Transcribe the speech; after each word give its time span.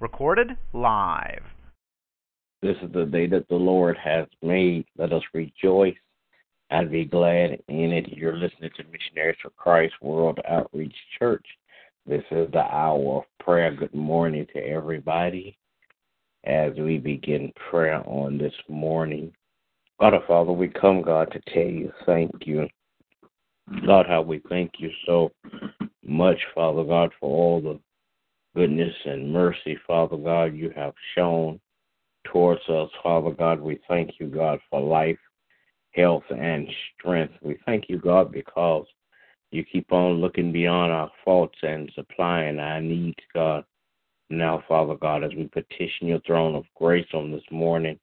Recorded 0.00 0.56
live. 0.72 1.42
This 2.62 2.76
is 2.82 2.92
the 2.92 3.04
day 3.04 3.26
that 3.28 3.48
the 3.48 3.56
Lord 3.56 3.96
has 3.96 4.26
made. 4.42 4.84
Let 4.96 5.12
us 5.12 5.22
rejoice 5.32 5.96
and 6.70 6.90
be 6.90 7.04
glad 7.04 7.60
in 7.68 7.92
it. 7.92 8.08
You're 8.08 8.36
listening 8.36 8.70
to 8.76 8.84
Missionaries 8.84 9.38
for 9.42 9.50
Christ 9.50 9.94
World 10.02 10.38
Outreach 10.48 10.94
Church. 11.18 11.46
This 12.06 12.24
is 12.30 12.50
the 12.52 12.64
hour 12.64 13.18
of 13.18 13.24
prayer. 13.44 13.74
Good 13.74 13.94
morning 13.94 14.46
to 14.54 14.60
everybody 14.60 15.56
as 16.44 16.72
we 16.76 16.98
begin 16.98 17.52
prayer 17.70 18.02
on 18.08 18.38
this 18.38 18.54
morning. 18.68 19.32
Our 20.00 20.22
Father, 20.26 20.52
we 20.52 20.68
come, 20.68 21.02
God, 21.02 21.32
to 21.32 21.52
tell 21.52 21.70
you 21.70 21.92
thank 22.06 22.32
you. 22.46 22.68
God, 23.86 24.06
how 24.06 24.22
we 24.22 24.40
thank 24.48 24.72
you 24.78 24.90
so 25.06 25.30
much, 26.04 26.38
Father 26.54 26.84
God, 26.84 27.12
for 27.20 27.30
all 27.30 27.60
the 27.60 27.78
goodness 28.54 28.94
and 29.04 29.32
mercy, 29.32 29.78
Father 29.86 30.16
God, 30.16 30.54
you 30.54 30.70
have 30.74 30.94
shown 31.14 31.60
towards 32.24 32.66
us, 32.68 32.90
Father 33.02 33.30
God. 33.30 33.60
We 33.60 33.78
thank 33.88 34.12
you, 34.18 34.26
God, 34.26 34.58
for 34.70 34.80
life, 34.80 35.18
health, 35.92 36.24
and 36.30 36.68
strength. 36.98 37.34
We 37.42 37.58
thank 37.66 37.88
you, 37.88 37.98
God, 37.98 38.32
because 38.32 38.86
you 39.50 39.64
keep 39.64 39.92
on 39.92 40.20
looking 40.20 40.52
beyond 40.52 40.92
our 40.92 41.10
faults 41.24 41.58
and 41.62 41.90
supplying 41.94 42.58
our 42.58 42.80
needs, 42.80 43.18
God. 43.34 43.64
Now, 44.30 44.62
Father 44.68 44.94
God, 44.94 45.24
as 45.24 45.34
we 45.34 45.48
petition 45.48 46.06
your 46.06 46.20
throne 46.20 46.54
of 46.54 46.64
grace 46.74 47.08
on 47.14 47.32
this 47.32 47.44
morning, 47.50 47.98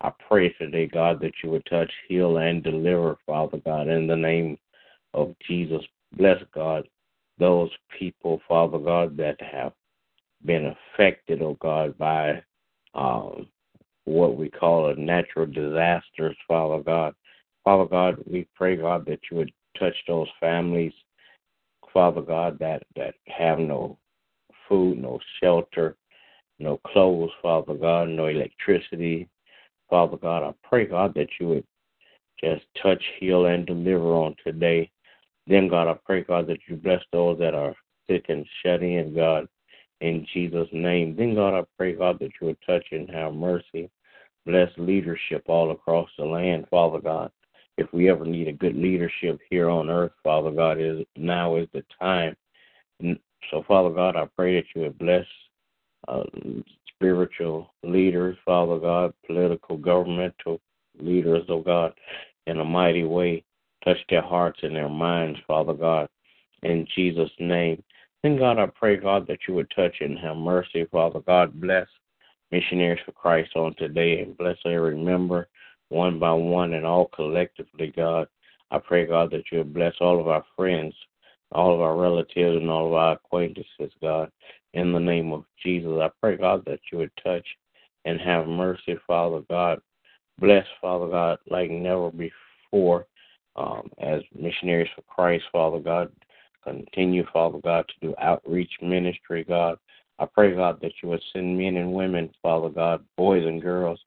I 0.00 0.12
pray 0.28 0.50
today, 0.50 0.86
God, 0.86 1.20
that 1.20 1.32
you 1.42 1.50
would 1.50 1.66
touch, 1.66 1.90
heal, 2.08 2.38
and 2.38 2.62
deliver, 2.62 3.16
Father 3.26 3.58
God, 3.64 3.88
in 3.88 4.06
the 4.06 4.16
name 4.16 4.58
of 5.14 5.34
Jesus. 5.46 5.82
Bless, 6.16 6.42
God, 6.52 6.88
those 7.38 7.70
people, 7.96 8.40
Father 8.48 8.78
God, 8.78 9.16
that 9.18 9.40
have 9.40 9.72
been 10.44 10.74
affected, 10.94 11.42
oh 11.42 11.56
God, 11.60 11.96
by 11.98 12.42
um, 12.94 13.48
what 14.04 14.36
we 14.36 14.48
call 14.48 14.88
a 14.88 14.94
natural 14.96 15.46
disasters, 15.46 16.36
Father 16.46 16.82
God. 16.82 17.14
Father 17.64 17.84
God, 17.84 18.16
we 18.26 18.46
pray, 18.54 18.76
God, 18.76 19.04
that 19.06 19.20
you 19.30 19.36
would 19.36 19.52
touch 19.78 19.94
those 20.06 20.28
families, 20.40 20.92
Father 21.92 22.22
God, 22.22 22.58
that, 22.58 22.82
that 22.96 23.14
have 23.26 23.58
no 23.58 23.98
food, 24.68 24.98
no 24.98 25.18
shelter, 25.40 25.96
no 26.58 26.78
clothes, 26.86 27.30
Father 27.42 27.74
God, 27.74 28.08
no 28.08 28.26
electricity. 28.26 29.28
Father 29.90 30.16
God, 30.16 30.42
I 30.42 30.54
pray, 30.68 30.86
God, 30.86 31.14
that 31.14 31.28
you 31.38 31.48
would 31.48 31.64
just 32.42 32.64
touch, 32.82 33.02
heal, 33.18 33.46
and 33.46 33.66
deliver 33.66 34.14
on 34.14 34.34
today. 34.44 34.90
Then, 35.46 35.68
God, 35.68 35.88
I 35.88 35.98
pray, 36.04 36.22
God, 36.24 36.46
that 36.48 36.60
you 36.68 36.76
bless 36.76 37.02
those 37.12 37.38
that 37.38 37.54
are 37.54 37.74
sick 38.08 38.26
and 38.28 38.46
shut 38.62 38.82
in, 38.82 39.14
God, 39.14 39.46
in 40.00 40.26
Jesus' 40.32 40.68
name. 40.72 41.16
Then, 41.16 41.34
God, 41.34 41.58
I 41.58 41.64
pray, 41.76 41.94
God, 41.94 42.18
that 42.20 42.30
you 42.40 42.48
would 42.48 42.58
touch 42.66 42.84
and 42.92 43.08
have 43.10 43.34
mercy. 43.34 43.90
Bless 44.46 44.70
leadership 44.78 45.44
all 45.46 45.70
across 45.70 46.08
the 46.18 46.24
land, 46.24 46.66
Father 46.70 47.00
God. 47.00 47.30
If 47.76 47.92
we 47.92 48.10
ever 48.10 48.24
need 48.24 48.48
a 48.48 48.52
good 48.52 48.76
leadership 48.76 49.38
here 49.50 49.68
on 49.68 49.90
earth, 49.90 50.12
Father 50.24 50.50
God, 50.50 50.80
is 50.80 51.04
now 51.16 51.56
is 51.56 51.68
the 51.72 51.84
time. 52.00 52.36
So, 53.50 53.62
Father 53.68 53.90
God, 53.90 54.16
I 54.16 54.26
pray 54.36 54.56
that 54.56 54.64
you 54.74 54.82
would 54.82 54.98
bless 54.98 55.26
uh, 56.08 56.24
spiritual 56.94 57.72
leaders, 57.82 58.36
Father 58.44 58.78
God, 58.78 59.12
political, 59.26 59.76
governmental 59.76 60.60
leaders, 60.98 61.44
oh 61.48 61.60
God, 61.60 61.92
in 62.46 62.58
a 62.58 62.64
mighty 62.64 63.04
way. 63.04 63.44
Touch 63.84 63.98
their 64.08 64.22
hearts 64.22 64.58
and 64.62 64.74
their 64.74 64.88
minds, 64.88 65.38
Father 65.46 65.74
God, 65.74 66.08
in 66.62 66.86
Jesus' 66.96 67.30
name. 67.38 67.82
Then, 68.22 68.36
God, 68.36 68.58
I 68.58 68.66
pray, 68.66 68.96
God, 68.96 69.26
that 69.28 69.40
you 69.46 69.54
would 69.54 69.70
touch 69.70 69.96
and 70.00 70.18
have 70.18 70.36
mercy, 70.36 70.86
Father 70.90 71.20
God. 71.20 71.60
Bless 71.60 71.86
missionaries 72.50 73.00
for 73.04 73.12
Christ 73.12 73.50
on 73.54 73.74
today 73.76 74.20
and 74.20 74.36
bless 74.36 74.56
every 74.64 74.96
member 74.96 75.48
one 75.90 76.18
by 76.18 76.32
one 76.32 76.74
and 76.74 76.84
all 76.84 77.06
collectively, 77.06 77.92
God. 77.94 78.26
I 78.70 78.78
pray, 78.78 79.06
God, 79.06 79.30
that 79.30 79.44
you 79.50 79.58
would 79.58 79.72
bless 79.72 79.94
all 80.00 80.20
of 80.20 80.28
our 80.28 80.44
friends, 80.56 80.94
all 81.52 81.74
of 81.74 81.80
our 81.80 81.96
relatives, 81.96 82.56
and 82.56 82.68
all 82.68 82.88
of 82.88 82.92
our 82.92 83.12
acquaintances, 83.12 83.92
God. 84.02 84.30
In 84.74 84.92
the 84.92 85.00
name 85.00 85.32
of 85.32 85.44
Jesus, 85.64 85.92
I 86.00 86.10
pray, 86.20 86.36
God, 86.36 86.64
that 86.66 86.80
you 86.92 86.98
would 86.98 87.12
touch 87.24 87.46
and 88.04 88.20
have 88.20 88.46
mercy, 88.46 88.96
Father 89.06 89.40
God. 89.48 89.80
Bless, 90.38 90.66
Father 90.80 91.08
God, 91.08 91.38
like 91.48 91.70
never 91.70 92.10
before, 92.10 93.06
um, 93.56 93.90
as 93.98 94.20
missionaries 94.34 94.90
for 94.94 95.02
Christ, 95.02 95.44
Father 95.50 95.80
God. 95.80 96.12
Continue, 96.64 97.24
Father 97.32 97.58
God, 97.62 97.86
to 97.88 98.06
do 98.06 98.14
outreach 98.20 98.72
ministry, 98.82 99.44
God. 99.44 99.78
I 100.18 100.26
pray, 100.26 100.54
God, 100.54 100.80
that 100.82 100.92
you 101.02 101.08
would 101.10 101.22
send 101.32 101.56
men 101.56 101.76
and 101.76 101.92
women, 101.92 102.30
Father 102.42 102.68
God, 102.68 103.04
boys 103.16 103.46
and 103.46 103.62
girls 103.62 104.00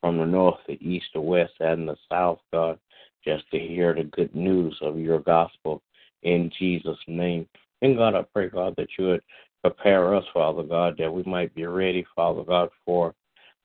from 0.00 0.18
the 0.18 0.24
north, 0.24 0.58
the 0.66 0.78
east, 0.86 1.06
the 1.14 1.20
west, 1.20 1.52
and 1.60 1.88
the 1.88 1.96
south, 2.08 2.38
God, 2.52 2.78
just 3.24 3.44
to 3.50 3.58
hear 3.58 3.94
the 3.94 4.04
good 4.04 4.34
news 4.34 4.76
of 4.80 4.98
your 4.98 5.20
gospel 5.20 5.82
in 6.22 6.50
Jesus' 6.58 6.98
name. 7.06 7.46
And 7.82 7.96
God, 7.96 8.14
I 8.14 8.22
pray, 8.32 8.48
God, 8.48 8.74
that 8.76 8.88
you 8.98 9.08
would 9.08 9.22
prepare 9.62 10.14
us, 10.14 10.24
Father 10.32 10.62
God, 10.62 10.96
that 10.98 11.12
we 11.12 11.22
might 11.24 11.54
be 11.54 11.66
ready, 11.66 12.06
Father 12.16 12.42
God, 12.42 12.70
for 12.84 13.14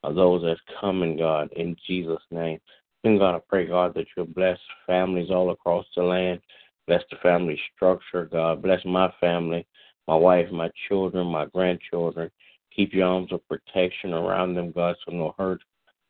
those 0.03 0.43
that's 0.43 0.59
coming, 0.81 1.17
God, 1.17 1.51
in 1.53 1.75
Jesus' 1.87 2.21
name. 2.29 2.59
And 3.05 3.19
God, 3.19 3.35
I 3.35 3.39
pray, 3.47 3.67
God, 3.67 3.93
that 3.95 4.07
you'll 4.15 4.25
bless 4.25 4.59
families 4.85 5.29
all 5.29 5.51
across 5.51 5.85
the 5.95 6.03
land 6.03 6.41
Bless 6.87 7.03
the 7.09 7.17
family 7.23 7.59
structure, 7.75 8.25
God. 8.25 8.61
Bless 8.61 8.83
my 8.85 9.13
family, 9.19 9.65
my 10.07 10.15
wife, 10.15 10.51
my 10.51 10.69
children, 10.87 11.27
my 11.27 11.45
grandchildren. 11.45 12.29
Keep 12.75 12.93
your 12.93 13.07
arms 13.07 13.31
of 13.31 13.47
protection 13.47 14.13
around 14.13 14.55
them, 14.55 14.71
God, 14.71 14.95
so 15.05 15.13
no 15.13 15.35
hurt, 15.37 15.61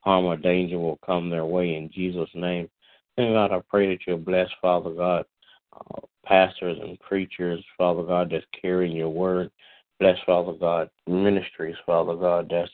harm, 0.01 0.25
or 0.25 0.37
danger 0.37 0.79
will 0.79 0.99
come 1.05 1.29
their 1.29 1.45
way 1.45 1.75
in 1.75 1.91
Jesus' 1.91 2.29
name. 2.33 2.69
And 3.17 3.33
God, 3.33 3.51
I 3.51 3.61
pray 3.69 3.89
that 3.89 3.99
you'll 4.07 4.17
bless, 4.17 4.49
Father 4.61 4.91
God, 4.91 5.25
uh, 5.73 5.99
pastors 6.25 6.77
and 6.81 6.99
preachers, 6.99 7.63
Father 7.77 8.03
God, 8.03 8.31
that's 8.31 8.45
carrying 8.59 8.95
your 8.95 9.09
word. 9.09 9.51
Bless, 9.99 10.17
Father 10.25 10.53
God, 10.53 10.89
ministries, 11.07 11.75
Father 11.85 12.15
God, 12.15 12.47
that's 12.49 12.71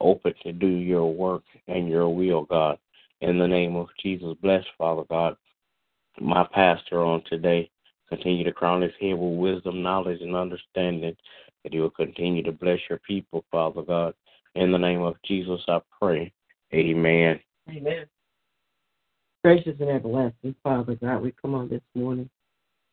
open 0.00 0.32
to 0.42 0.52
do 0.52 0.66
your 0.66 1.12
work 1.12 1.42
and 1.68 1.88
your 1.88 2.08
will, 2.08 2.44
God. 2.44 2.78
In 3.20 3.38
the 3.38 3.48
name 3.48 3.76
of 3.76 3.88
Jesus, 4.02 4.34
bless, 4.42 4.64
Father 4.78 5.04
God, 5.10 5.36
my 6.20 6.46
pastor 6.52 7.02
on 7.02 7.22
today. 7.28 7.70
Continue 8.08 8.44
to 8.44 8.52
crown 8.52 8.82
his 8.82 8.92
head 9.00 9.14
with 9.14 9.38
wisdom, 9.38 9.82
knowledge, 9.82 10.20
and 10.20 10.36
understanding. 10.36 11.16
That 11.62 11.72
he 11.72 11.80
will 11.80 11.90
continue 11.90 12.42
to 12.42 12.52
bless 12.52 12.78
your 12.88 13.00
people, 13.06 13.44
Father 13.50 13.82
God. 13.82 14.14
In 14.54 14.70
the 14.70 14.78
name 14.78 15.00
of 15.00 15.16
Jesus, 15.24 15.60
I 15.66 15.80
pray. 16.00 16.32
Amen. 16.72 17.40
Amen. 17.70 18.06
Gracious 19.42 19.76
and 19.78 19.90
everlasting 19.90 20.54
Father 20.62 20.94
God, 20.94 21.22
we 21.22 21.32
come 21.40 21.54
on 21.54 21.68
this 21.68 21.82
morning, 21.94 22.30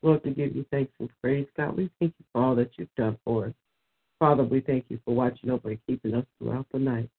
Lord, 0.01 0.23
to 0.23 0.31
give 0.31 0.55
you 0.55 0.65
thanks 0.69 0.91
and 0.99 1.09
praise. 1.21 1.47
God, 1.55 1.77
we 1.77 1.89
thank 1.99 2.13
you 2.19 2.25
for 2.33 2.43
all 2.43 2.55
that 2.55 2.71
you've 2.77 2.93
done 2.97 3.17
for 3.23 3.47
us. 3.47 3.53
Father, 4.19 4.43
we 4.43 4.59
thank 4.61 4.85
you 4.89 4.99
for 5.05 5.15
watching 5.15 5.49
over 5.49 5.69
and 5.69 5.79
keeping 5.87 6.13
us 6.13 6.25
throughout 6.37 6.65
the 6.73 6.79
night. 6.79 7.09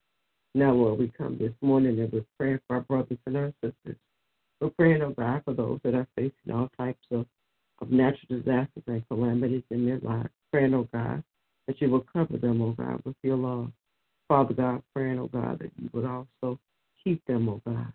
Now, 0.54 0.72
Lord, 0.72 0.98
we 0.98 1.08
come 1.16 1.38
this 1.38 1.52
morning 1.62 1.98
and 1.98 2.12
we're 2.12 2.24
praying 2.38 2.60
for 2.66 2.76
our 2.76 2.82
brothers 2.82 3.18
and 3.26 3.36
our 3.36 3.52
sisters. 3.62 3.96
We're 4.62 4.70
praying, 4.70 5.02
oh 5.02 5.10
God, 5.10 5.42
for 5.44 5.54
those 5.54 5.80
that 5.82 5.96
are 5.96 6.06
facing 6.14 6.54
all 6.54 6.70
types 6.78 7.04
of, 7.10 7.26
of 7.80 7.90
natural 7.90 8.38
disasters 8.38 8.84
and 8.86 9.02
calamities 9.08 9.64
in 9.70 9.84
their 9.84 9.98
lives. 9.98 10.28
Praying, 10.52 10.72
oh 10.72 10.88
God, 10.94 11.24
that 11.66 11.80
you 11.80 11.90
will 11.90 12.06
cover 12.12 12.38
them, 12.38 12.62
oh 12.62 12.70
God, 12.70 13.02
with 13.04 13.16
your 13.24 13.36
love. 13.36 13.72
Father 14.28 14.54
God, 14.54 14.84
praying, 14.94 15.18
oh 15.18 15.26
God, 15.26 15.58
that 15.58 15.72
you 15.76 15.90
would 15.92 16.04
also 16.04 16.60
keep 17.02 17.24
them, 17.26 17.48
oh 17.48 17.60
God. 17.66 17.92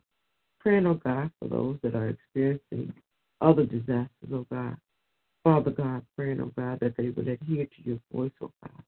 Praying, 0.59 0.85
oh 0.87 0.95
God, 0.95 1.31
for 1.39 1.47
those 1.47 1.77
that 1.83 1.95
are 1.95 2.09
experiencing 2.09 2.93
other 3.39 3.65
disasters, 3.65 4.09
oh 4.33 4.45
God. 4.51 4.75
Father 5.45 5.71
God, 5.71 6.05
praying, 6.17 6.41
oh 6.41 6.51
God, 6.57 6.81
that 6.81 6.97
they 6.97 7.11
would 7.11 7.29
adhere 7.29 7.65
to 7.65 7.81
your 7.85 7.99
voice, 8.13 8.31
oh 8.41 8.51
God, 8.61 8.83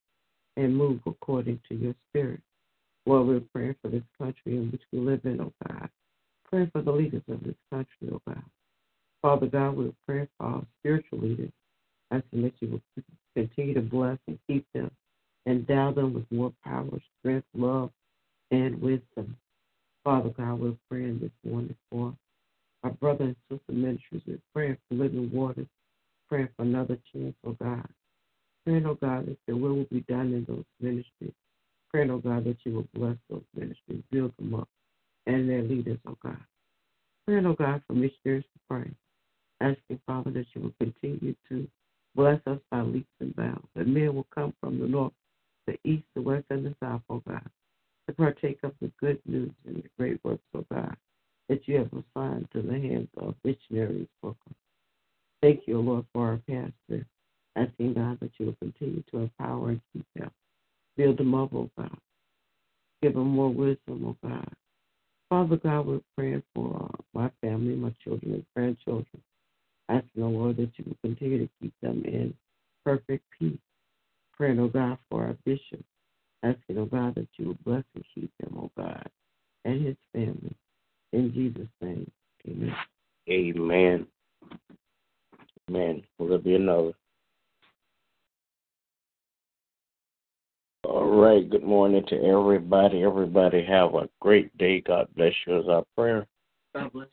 and 0.58 0.76
move 0.76 1.00
according 1.06 1.58
to 1.70 1.74
your 1.74 1.94
spirit. 2.10 2.42
Lord, 3.06 3.26
we're 3.26 3.40
praying 3.54 3.76
for 3.80 3.88
this 3.88 4.02
country 4.18 4.58
in 4.58 4.70
which 4.70 4.82
we 4.92 4.98
live 4.98 5.24
in, 5.24 5.40
oh 5.40 5.54
God. 5.66 5.88
Pray 6.50 6.68
for 6.72 6.82
the 6.82 6.90
leaders 6.90 7.22
of 7.28 7.42
this 7.44 7.54
country, 7.70 8.10
oh 8.12 8.20
God. 8.26 8.42
Father 9.22 9.46
God, 9.46 9.76
we 9.76 9.92
pray 10.06 10.26
for 10.36 10.46
our 10.46 10.62
spiritual 10.80 11.20
leaders, 11.20 11.52
asking 12.10 12.42
that 12.42 12.54
you 12.60 12.68
will 12.70 13.04
continue 13.36 13.74
to 13.74 13.82
bless 13.82 14.18
and 14.26 14.38
keep 14.48 14.66
them, 14.74 14.90
endow 15.46 15.92
them 15.92 16.12
with 16.12 16.24
more 16.30 16.52
power, 16.64 16.88
strength, 17.20 17.46
love, 17.54 17.90
and 18.50 18.80
wisdom. 18.80 19.36
Father 20.02 20.30
God, 20.30 20.58
we're 20.58 20.74
praying 20.90 21.20
this 21.20 21.30
morning 21.50 21.76
for 21.90 22.14
our 22.82 22.90
brother 22.90 23.24
and 23.24 23.36
sister 23.48 23.72
ministries. 23.72 24.22
We're 24.26 24.38
praying 24.52 24.78
for 24.88 24.94
living 24.96 25.30
waters, 25.32 25.68
praying 26.28 26.48
for 26.56 26.62
another 26.62 26.98
chance, 27.12 27.34
oh 27.46 27.56
God. 27.62 27.86
Praying, 28.64 28.86
oh 28.86 28.94
God, 28.94 29.26
that 29.26 29.38
your 29.46 29.58
will 29.58 29.76
will 29.76 29.84
be 29.84 30.00
done 30.08 30.32
in 30.32 30.46
those 30.48 30.64
ministries. 30.80 31.34
Praying, 31.92 32.10
oh 32.10 32.18
God, 32.18 32.44
that 32.44 32.56
you 32.64 32.74
will 32.74 32.88
bless 32.94 33.16
those 33.28 33.44
ministries, 33.54 34.02
build 34.10 34.32
them 34.38 34.54
up, 34.54 34.68
and 35.26 35.48
their 35.48 35.62
leaders, 35.62 35.98
oh 36.06 36.16
God. 36.22 36.38
Praying, 37.26 37.46
oh 37.46 37.54
God, 37.54 37.82
for 37.86 37.94
missionaries 37.94 38.44
to 38.44 38.60
pray. 38.68 38.90
Asking, 39.60 40.00
Father, 40.06 40.30
that 40.30 40.46
you 40.54 40.62
will 40.62 40.74
continue 40.80 41.34
to 41.48 41.68
bless 42.14 42.40
us 42.46 42.58
by 42.70 42.80
leaps 42.80 43.08
and 43.20 43.34
bounds. 43.36 43.66
That 43.76 43.86
men 43.86 44.14
will 44.14 44.26
come 44.34 44.54
from 44.60 44.80
the 44.80 44.86
north, 44.86 45.12
the 45.66 45.76
east, 45.84 46.04
the 46.14 46.22
west, 46.22 46.46
and 46.50 46.64
the 46.64 46.74
south, 46.82 47.02
O 47.10 47.22
God, 47.28 47.44
to 48.08 48.14
partake 48.14 48.58
of 48.62 48.72
the 48.80 48.90
good 49.00 49.20
news 49.26 49.52
and 49.66 49.76
the 49.76 49.88
great 49.98 50.18
works, 50.24 50.42
O 50.56 50.64
God, 50.72 50.96
that 51.48 51.68
you 51.68 51.76
have 51.76 51.90
assigned 51.92 52.48
to 52.52 52.62
the 52.62 52.72
hands 52.72 53.08
of 53.18 53.34
missionaries, 53.44 54.08
O 54.22 54.28
God. 54.28 54.54
Thank 55.42 55.60
you, 55.66 55.78
O 55.78 55.80
Lord, 55.80 56.04
for 56.12 56.28
our 56.28 56.40
pastor. 56.48 57.06
Asking 57.56 57.94
God 57.94 58.18
that 58.20 58.30
you 58.38 58.46
will 58.46 58.56
continue 58.60 59.02
to 59.10 59.18
empower 59.18 59.70
and 59.70 59.80
keep 59.92 60.06
him. 60.14 60.30
Build 60.96 61.20
him 61.20 61.34
up, 61.34 61.52
O 61.52 61.68
God. 61.76 61.98
Give 63.02 63.14
him 63.14 63.28
more 63.28 63.50
wisdom, 63.50 64.04
O 64.06 64.16
God. 64.26 64.48
Father 65.30 65.56
God, 65.56 65.86
we're 65.86 66.00
praying 66.16 66.42
for 66.54 66.76
uh, 66.76 67.02
my 67.14 67.30
family, 67.40 67.76
my 67.76 67.94
children, 68.02 68.34
and 68.34 68.44
grandchildren. 68.54 69.22
Asking, 69.88 70.24
O 70.24 70.28
Lord, 70.28 70.56
that 70.56 70.72
you 70.76 70.84
will 70.86 70.96
continue 71.08 71.38
to 71.38 71.48
keep 71.62 71.72
them 71.80 72.02
in 72.04 72.34
perfect 72.84 73.24
peace. 73.38 73.58
Praying, 74.36 74.58
O 74.58 74.66
God, 74.66 74.98
for 75.08 75.24
our 75.24 75.36
bishop. 75.44 75.84
Asking, 76.42 76.78
O 76.78 76.84
God, 76.84 77.14
that 77.14 77.28
you 77.38 77.46
will 77.46 77.58
bless 77.64 77.84
and 77.94 78.04
keep 78.12 78.30
him, 78.40 78.58
O 78.58 78.70
God, 78.76 79.08
and 79.64 79.86
his 79.86 79.96
family. 80.12 80.56
In 81.12 81.32
Jesus' 81.32 81.68
name, 81.80 82.10
amen. 82.48 82.74
Amen. 83.28 84.06
Amen. 85.68 86.02
Will 86.18 86.28
there 86.28 86.38
be 86.38 86.56
another? 86.56 86.92
All 90.90 91.06
right. 91.06 91.48
Good 91.48 91.62
morning 91.62 92.04
to 92.08 92.16
everybody. 92.16 93.04
Everybody 93.04 93.64
have 93.64 93.94
a 93.94 94.08
great 94.18 94.56
day. 94.58 94.80
God 94.80 95.06
bless 95.14 95.32
you 95.46 95.60
as 95.60 95.68
our 95.68 95.84
prayer. 95.96 96.26
God 96.74 96.92
bless. 96.92 97.06